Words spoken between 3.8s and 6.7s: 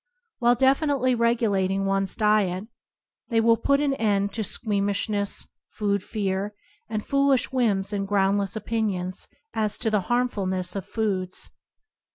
end to squeam ishness, food fear,